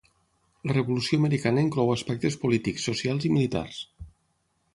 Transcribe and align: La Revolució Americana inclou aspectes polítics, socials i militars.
La 0.69 0.75
Revolució 0.77 1.19
Americana 1.21 1.63
inclou 1.65 1.93
aspectes 1.97 2.39
polítics, 2.47 2.89
socials 2.91 3.29
i 3.31 3.33
militars. 3.37 3.79